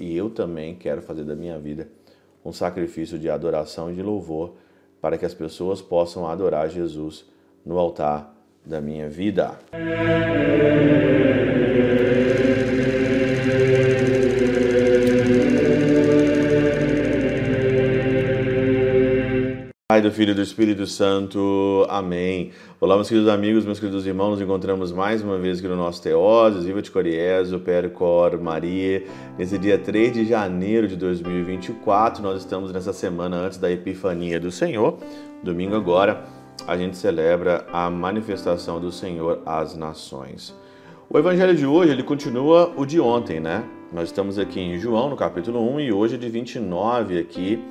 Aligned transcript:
e 0.00 0.16
eu 0.16 0.30
também 0.30 0.74
quero 0.74 1.02
fazer 1.02 1.24
da 1.24 1.36
minha 1.36 1.58
vida 1.58 1.86
um 2.44 2.52
sacrifício 2.52 3.18
de 3.18 3.28
adoração 3.28 3.92
e 3.92 3.94
de 3.94 4.02
louvor 4.02 4.54
para 5.00 5.18
que 5.18 5.26
as 5.26 5.34
pessoas 5.34 5.82
possam 5.82 6.26
adorar 6.26 6.68
Jesus 6.70 7.26
no 7.64 7.78
altar 7.78 8.34
da 8.64 8.80
minha 8.80 9.08
vida. 9.08 9.58
Do 20.10 20.12
Filho 20.12 20.32
e 20.32 20.34
do 20.34 20.42
Espírito 20.42 20.86
Santo. 20.86 21.86
Amém. 21.88 22.50
Olá, 22.80 22.96
meus 22.96 23.08
queridos 23.08 23.30
amigos, 23.30 23.64
meus 23.64 23.78
queridos 23.78 24.04
irmãos, 24.04 24.30
nos 24.30 24.40
encontramos 24.40 24.90
mais 24.90 25.22
uma 25.22 25.38
vez 25.38 25.58
aqui 25.58 25.68
no 25.68 25.76
nosso 25.76 26.02
Teoses, 26.02 26.64
Viva 26.64 26.82
de 26.82 26.90
Coriezo, 26.90 27.60
Percor, 27.60 28.36
Maria. 28.40 29.04
Nesse 29.38 29.56
dia 29.56 29.78
3 29.78 30.12
de 30.12 30.24
janeiro 30.24 30.88
de 30.88 30.96
2024, 30.96 32.24
nós 32.24 32.38
estamos 32.40 32.72
nessa 32.72 32.92
semana 32.92 33.36
antes 33.36 33.56
da 33.56 33.70
Epifania 33.70 34.40
do 34.40 34.50
Senhor. 34.50 34.98
Domingo 35.44 35.76
agora, 35.76 36.24
a 36.66 36.76
gente 36.76 36.96
celebra 36.96 37.64
a 37.72 37.88
manifestação 37.88 38.80
do 38.80 38.90
Senhor 38.90 39.40
às 39.46 39.76
nações. 39.76 40.52
O 41.08 41.18
evangelho 41.18 41.54
de 41.54 41.66
hoje, 41.66 41.92
ele 41.92 42.02
continua 42.02 42.72
o 42.76 42.84
de 42.84 42.98
ontem, 42.98 43.38
né? 43.38 43.62
Nós 43.92 44.08
estamos 44.08 44.40
aqui 44.40 44.60
em 44.60 44.76
João, 44.76 45.08
no 45.08 45.16
capítulo 45.16 45.60
1, 45.74 45.80
e 45.80 45.92
hoje 45.92 46.16
é 46.16 46.18
de 46.18 46.28
29 46.28 47.16
aqui 47.16 47.62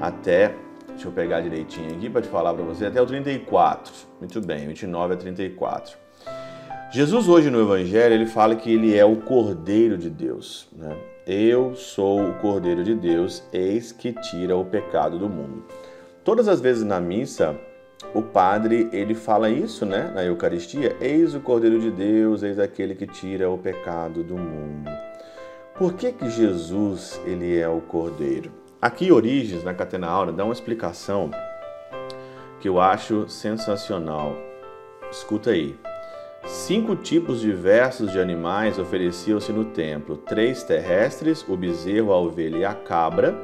até 0.00 0.56
Deixa 0.94 1.08
eu 1.08 1.12
pegar 1.12 1.40
direitinho 1.40 1.94
aqui 1.94 2.08
para 2.08 2.22
te 2.22 2.28
falar 2.28 2.54
para 2.54 2.62
você 2.62 2.86
até 2.86 3.02
o 3.02 3.06
34. 3.06 3.92
Muito 4.20 4.40
bem, 4.40 4.66
29 4.66 5.14
a 5.14 5.16
34. 5.16 5.96
Jesus 6.92 7.28
hoje 7.28 7.50
no 7.50 7.60
Evangelho 7.60 8.14
ele 8.14 8.26
fala 8.26 8.54
que 8.54 8.72
ele 8.72 8.96
é 8.96 9.04
o 9.04 9.16
Cordeiro 9.16 9.98
de 9.98 10.08
Deus. 10.08 10.68
Né? 10.72 10.96
Eu 11.26 11.74
sou 11.74 12.30
o 12.30 12.34
Cordeiro 12.34 12.84
de 12.84 12.94
Deus, 12.94 13.42
eis 13.52 13.90
que 13.90 14.12
tira 14.12 14.56
o 14.56 14.64
pecado 14.64 15.18
do 15.18 15.28
mundo. 15.28 15.64
Todas 16.22 16.46
as 16.46 16.60
vezes 16.60 16.84
na 16.84 17.00
missa 17.00 17.58
o 18.14 18.22
padre 18.22 18.88
ele 18.92 19.14
fala 19.14 19.50
isso, 19.50 19.84
né? 19.84 20.12
Na 20.14 20.24
Eucaristia, 20.24 20.96
eis 21.00 21.34
o 21.34 21.40
Cordeiro 21.40 21.80
de 21.80 21.90
Deus, 21.90 22.44
eis 22.44 22.60
aquele 22.60 22.94
que 22.94 23.06
tira 23.06 23.50
o 23.50 23.58
pecado 23.58 24.22
do 24.22 24.36
mundo. 24.36 24.88
Por 25.76 25.94
que 25.94 26.12
que 26.12 26.30
Jesus 26.30 27.20
ele 27.26 27.58
é 27.58 27.68
o 27.68 27.80
Cordeiro? 27.80 28.63
Aqui, 28.84 29.10
Origens, 29.10 29.64
na 29.64 29.72
Catena 29.72 30.08
Aura, 30.08 30.30
dá 30.30 30.44
uma 30.44 30.52
explicação 30.52 31.30
que 32.60 32.68
eu 32.68 32.78
acho 32.78 33.26
sensacional. 33.30 34.36
Escuta 35.10 35.52
aí. 35.52 35.74
Cinco 36.44 36.94
tipos 36.94 37.40
diversos 37.40 38.12
de 38.12 38.20
animais 38.20 38.78
ofereciam-se 38.78 39.50
no 39.52 39.64
templo: 39.64 40.18
três 40.18 40.62
terrestres, 40.64 41.42
o 41.48 41.56
bezerro, 41.56 42.12
a 42.12 42.20
ovelha 42.20 42.58
e 42.58 42.64
a 42.66 42.74
cabra, 42.74 43.34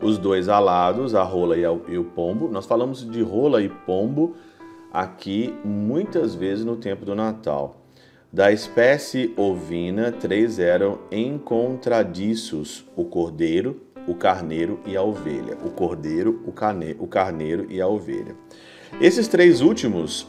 os 0.00 0.16
dois 0.16 0.48
alados, 0.48 1.14
a 1.14 1.22
rola 1.22 1.54
e, 1.58 1.66
o 1.98 2.04
pombo. 2.04 2.48
Nós 2.48 2.64
falamos 2.64 3.06
de 3.06 3.20
rola 3.20 3.60
e 3.60 3.68
pombo 3.68 4.36
aqui 4.90 5.54
muitas 5.62 6.34
vezes 6.34 6.64
no 6.64 6.76
tempo 6.76 7.04
do 7.04 7.14
Natal. 7.14 7.76
Da 8.32 8.50
espécie 8.50 9.34
ovina, 9.36 10.12
três 10.12 10.58
eram 10.58 10.98
encontradiços: 11.12 12.86
o 12.96 13.04
cordeiro, 13.04 13.82
o 14.08 14.14
carneiro 14.14 14.80
e 14.86 14.96
a 14.96 15.02
ovelha. 15.02 15.56
O 15.64 15.70
cordeiro, 15.70 16.42
o, 16.46 16.50
carne, 16.50 16.96
o 16.98 17.06
carneiro 17.06 17.66
e 17.68 17.80
a 17.80 17.86
ovelha. 17.86 18.34
Esses 19.00 19.28
três 19.28 19.60
últimos, 19.60 20.26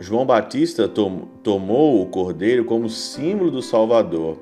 João 0.00 0.24
Batista 0.24 0.88
tom, 0.88 1.28
tomou 1.42 2.02
o 2.02 2.06
cordeiro 2.06 2.64
como 2.64 2.88
símbolo 2.88 3.50
do 3.50 3.60
Salvador, 3.60 4.38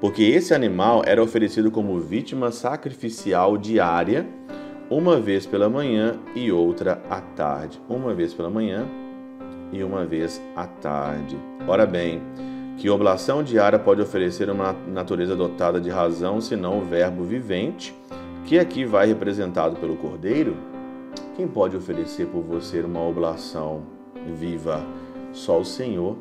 porque 0.00 0.22
esse 0.22 0.54
animal 0.54 1.02
era 1.04 1.22
oferecido 1.22 1.70
como 1.70 1.98
vítima 1.98 2.52
sacrificial 2.52 3.58
diária, 3.58 4.24
uma 4.88 5.20
vez 5.20 5.44
pela 5.44 5.68
manhã 5.68 6.14
e 6.34 6.52
outra 6.52 7.02
à 7.10 7.20
tarde. 7.20 7.80
Uma 7.88 8.14
vez 8.14 8.32
pela 8.32 8.48
manhã 8.48 8.86
e 9.72 9.82
uma 9.82 10.06
vez 10.06 10.40
à 10.54 10.66
tarde. 10.66 11.36
Ora 11.66 11.84
bem, 11.84 12.22
que 12.78 12.88
oblação 12.88 13.42
diária 13.42 13.78
pode 13.78 14.00
oferecer 14.00 14.48
uma 14.48 14.72
natureza 14.72 15.34
dotada 15.34 15.80
de 15.80 15.90
razão, 15.90 16.40
senão 16.40 16.78
o 16.78 16.84
verbo 16.84 17.24
vivente, 17.24 17.92
que 18.48 18.58
aqui 18.58 18.86
vai 18.86 19.06
representado 19.06 19.76
pelo 19.76 19.94
Cordeiro, 19.96 20.56
quem 21.36 21.46
pode 21.46 21.76
oferecer 21.76 22.26
por 22.28 22.40
você 22.42 22.80
uma 22.80 23.06
oblação 23.06 23.82
viva? 24.34 24.82
Só 25.34 25.60
o 25.60 25.64
Senhor. 25.66 26.16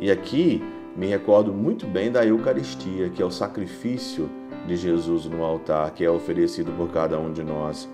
E 0.00 0.10
aqui 0.10 0.60
me 0.96 1.06
recordo 1.06 1.54
muito 1.54 1.86
bem 1.86 2.10
da 2.10 2.26
Eucaristia, 2.26 3.10
que 3.10 3.22
é 3.22 3.24
o 3.24 3.30
sacrifício 3.30 4.28
de 4.66 4.74
Jesus 4.76 5.26
no 5.26 5.44
altar, 5.44 5.92
que 5.92 6.04
é 6.04 6.10
oferecido 6.10 6.72
por 6.72 6.90
cada 6.90 7.16
um 7.16 7.32
de 7.32 7.44
nós. 7.44 7.88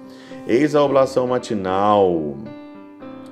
Eis 0.48 0.74
a 0.74 0.82
oblação 0.82 1.26
matinal, 1.26 2.38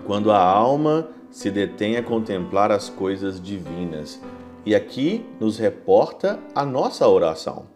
quando 0.05 0.31
a 0.31 0.39
alma 0.39 1.09
se 1.31 1.51
detém 1.51 1.97
a 1.97 2.03
contemplar 2.03 2.71
as 2.71 2.91
coisas 2.91 3.41
divinas. 3.41 4.21
E 4.67 4.75
aqui 4.75 5.25
nos 5.41 5.57
reporta 5.57 6.39
a 6.55 6.63
nossa 6.63 7.09
oração. 7.09 7.73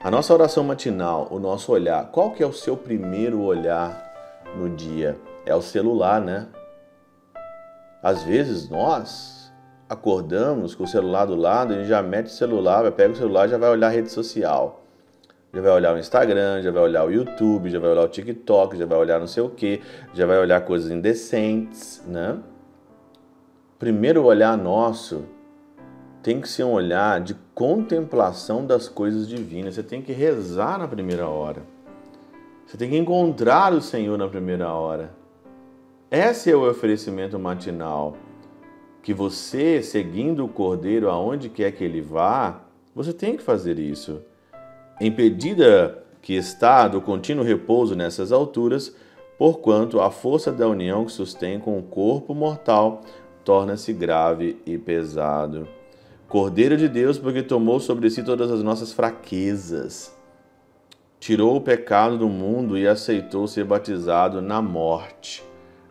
A 0.00 0.10
nossa 0.10 0.34
oração 0.34 0.64
matinal, 0.64 1.28
o 1.30 1.38
nosso 1.38 1.72
olhar, 1.72 2.10
qual 2.10 2.32
que 2.32 2.42
é 2.42 2.46
o 2.46 2.52
seu 2.52 2.76
primeiro 2.76 3.40
olhar 3.40 4.12
no 4.56 4.68
dia? 4.68 5.16
É 5.46 5.54
o 5.54 5.62
celular, 5.62 6.20
né? 6.20 6.46
Às 8.02 8.22
vezes 8.22 8.68
nós 8.68 9.52
acordamos 9.88 10.74
com 10.74 10.84
o 10.84 10.88
celular 10.88 11.26
do 11.26 11.34
lado, 11.34 11.74
gente 11.74 11.86
já 11.86 12.02
mete 12.02 12.26
o 12.26 12.30
celular, 12.30 12.90
pega 12.92 13.12
o 13.12 13.16
celular, 13.16 13.48
já 13.48 13.56
vai 13.56 13.70
olhar 13.70 13.86
a 13.86 13.90
rede 13.90 14.10
social. 14.10 14.82
Já 15.52 15.62
vai 15.62 15.70
olhar 15.70 15.94
o 15.94 15.98
Instagram, 15.98 16.62
já 16.62 16.70
vai 16.70 16.82
olhar 16.82 17.04
o 17.04 17.10
YouTube, 17.12 17.70
já 17.70 17.78
vai 17.78 17.90
olhar 17.90 18.02
o 18.02 18.08
TikTok, 18.08 18.76
já 18.76 18.86
vai 18.86 18.98
olhar 18.98 19.20
não 19.20 19.26
sei 19.26 19.42
o 19.42 19.48
que, 19.48 19.80
já 20.12 20.26
vai 20.26 20.38
olhar 20.38 20.60
coisas 20.62 20.90
indecentes, 20.90 22.02
né? 22.06 22.38
Primeiro 23.78 24.24
olhar 24.24 24.56
nosso 24.58 25.24
tem 26.24 26.40
que 26.40 26.48
ser 26.48 26.64
um 26.64 26.72
olhar 26.72 27.20
de 27.20 27.36
contemplação 27.54 28.64
das 28.64 28.88
coisas 28.88 29.28
divinas. 29.28 29.74
Você 29.74 29.82
tem 29.82 30.00
que 30.00 30.10
rezar 30.10 30.78
na 30.78 30.88
primeira 30.88 31.28
hora. 31.28 31.62
Você 32.66 32.78
tem 32.78 32.88
que 32.88 32.96
encontrar 32.96 33.74
o 33.74 33.82
Senhor 33.82 34.16
na 34.16 34.26
primeira 34.26 34.72
hora. 34.72 35.14
Esse 36.10 36.50
é 36.50 36.56
o 36.56 36.66
oferecimento 36.66 37.38
matinal. 37.38 38.16
Que 39.02 39.12
você, 39.12 39.82
seguindo 39.82 40.46
o 40.46 40.48
Cordeiro 40.48 41.10
aonde 41.10 41.50
quer 41.50 41.72
que 41.72 41.84
ele 41.84 42.00
vá, 42.00 42.62
você 42.94 43.12
tem 43.12 43.36
que 43.36 43.42
fazer 43.42 43.78
isso. 43.78 44.22
Impedida 44.98 46.02
que 46.22 46.32
está 46.32 46.88
do 46.88 47.02
contínuo 47.02 47.44
repouso 47.44 47.94
nessas 47.94 48.32
alturas, 48.32 48.96
porquanto 49.36 50.00
a 50.00 50.10
força 50.10 50.50
da 50.50 50.66
união 50.66 51.04
que 51.04 51.12
sustém 51.12 51.60
com 51.60 51.78
o 51.78 51.82
corpo 51.82 52.34
mortal 52.34 53.02
torna-se 53.44 53.92
grave 53.92 54.56
e 54.64 54.78
pesado. 54.78 55.68
Cordeiro 56.28 56.76
de 56.76 56.88
Deus, 56.88 57.18
porque 57.18 57.42
tomou 57.42 57.78
sobre 57.78 58.10
si 58.10 58.22
todas 58.22 58.50
as 58.50 58.62
nossas 58.62 58.92
fraquezas, 58.92 60.16
tirou 61.20 61.56
o 61.56 61.60
pecado 61.60 62.18
do 62.18 62.28
mundo 62.28 62.76
e 62.76 62.86
aceitou 62.86 63.46
ser 63.46 63.64
batizado 63.64 64.42
na 64.42 64.60
morte. 64.60 65.44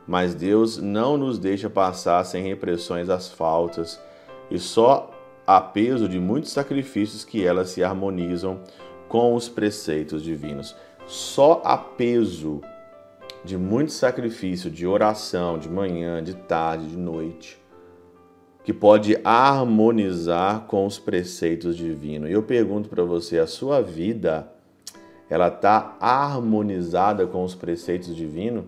Mas 0.05 0.35
Deus 0.35 0.77
não 0.77 1.17
nos 1.17 1.39
deixa 1.39 1.69
passar 1.69 2.23
sem 2.25 2.43
repressões 2.43 3.09
as 3.09 3.29
faltas, 3.29 3.99
e 4.51 4.59
só 4.59 5.09
a 5.47 5.61
peso 5.61 6.09
de 6.09 6.19
muitos 6.19 6.51
sacrifícios 6.51 7.23
que 7.23 7.45
elas 7.45 7.69
se 7.69 7.83
harmonizam 7.83 8.59
com 9.07 9.35
os 9.35 9.47
preceitos 9.47 10.21
divinos. 10.23 10.75
Só 11.05 11.61
a 11.63 11.77
peso 11.77 12.61
de 13.43 13.57
muito 13.57 13.91
sacrifício 13.91 14.71
de 14.71 14.87
oração, 14.87 15.57
de 15.57 15.69
manhã, 15.69 16.23
de 16.23 16.33
tarde, 16.33 16.87
de 16.87 16.97
noite, 16.97 17.62
que 18.63 18.71
pode 18.71 19.17
harmonizar 19.23 20.61
com 20.67 20.85
os 20.85 20.97
preceitos 20.97 21.75
divinos. 21.75 22.29
E 22.29 22.33
eu 22.33 22.43
pergunto 22.43 22.87
para 22.87 23.03
você, 23.03 23.37
a 23.37 23.47
sua 23.47 23.81
vida, 23.81 24.49
ela 25.29 25.49
está 25.49 25.97
harmonizada 25.99 27.27
com 27.27 27.43
os 27.43 27.53
preceitos 27.53 28.15
divinos? 28.15 28.63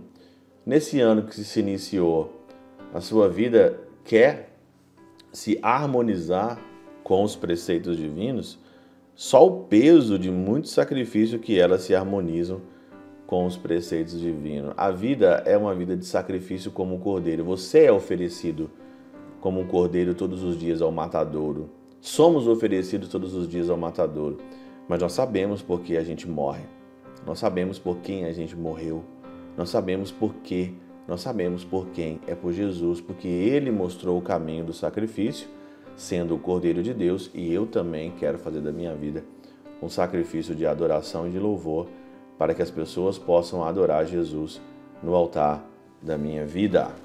Nesse 0.65 0.99
ano 0.99 1.23
que 1.23 1.35
se 1.35 1.59
iniciou, 1.59 2.45
a 2.93 2.99
sua 2.99 3.29
vida 3.29 3.79
quer 4.03 4.57
se 5.31 5.59
harmonizar 5.61 6.59
com 7.03 7.23
os 7.23 7.35
preceitos 7.35 7.95
divinos? 7.95 8.59
Só 9.13 9.47
o 9.47 9.63
peso 9.63 10.19
de 10.19 10.29
muito 10.29 10.67
sacrifício 10.67 11.39
que 11.39 11.57
elas 11.57 11.83
se 11.83 11.95
harmonizam 11.95 12.61
com 13.25 13.45
os 13.45 13.55
preceitos 13.55 14.19
divinos. 14.19 14.73
A 14.75 14.91
vida 14.91 15.41
é 15.45 15.57
uma 15.57 15.73
vida 15.73 15.95
de 15.95 16.05
sacrifício 16.05 16.69
como 16.69 16.95
um 16.95 16.99
cordeiro. 16.99 17.45
Você 17.45 17.85
é 17.85 17.91
oferecido 17.91 18.69
como 19.45 19.61
um 19.61 19.67
cordeiro 19.67 20.15
todos 20.15 20.41
os 20.41 20.57
dias 20.57 20.81
ao 20.81 20.91
matadouro. 20.91 21.69
Somos 22.01 22.47
oferecidos 22.47 23.09
todos 23.09 23.35
os 23.35 23.47
dias 23.47 23.69
ao 23.69 23.77
matadouro, 23.77 24.39
mas 24.89 24.99
nós 24.99 25.13
sabemos 25.13 25.61
por 25.61 25.81
que 25.81 25.95
a 25.95 26.03
gente 26.03 26.27
morre. 26.27 26.63
Nós 27.27 27.37
sabemos 27.37 27.77
por 27.77 27.97
quem 27.97 28.25
a 28.25 28.33
gente 28.33 28.55
morreu. 28.55 29.03
Nós 29.55 29.69
sabemos 29.69 30.11
por 30.11 30.33
quê. 30.43 30.71
Nós 31.07 31.21
sabemos 31.21 31.63
por 31.63 31.85
quem. 31.89 32.19
É 32.25 32.33
por 32.33 32.53
Jesus, 32.53 32.99
porque 32.99 33.27
ele 33.27 33.69
mostrou 33.69 34.17
o 34.17 34.21
caminho 34.21 34.65
do 34.65 34.73
sacrifício, 34.73 35.47
sendo 35.95 36.33
o 36.33 36.39
Cordeiro 36.39 36.81
de 36.81 36.91
Deus, 36.91 37.29
e 37.31 37.53
eu 37.53 37.67
também 37.67 38.13
quero 38.17 38.39
fazer 38.39 38.61
da 38.61 38.71
minha 38.71 38.95
vida 38.95 39.23
um 39.79 39.87
sacrifício 39.87 40.55
de 40.55 40.65
adoração 40.65 41.27
e 41.27 41.29
de 41.29 41.37
louvor 41.37 41.85
para 42.35 42.55
que 42.55 42.63
as 42.63 42.71
pessoas 42.71 43.19
possam 43.19 43.63
adorar 43.63 44.07
Jesus 44.07 44.59
no 45.03 45.13
altar 45.13 45.63
da 46.01 46.17
minha 46.17 46.47
vida. 46.47 47.04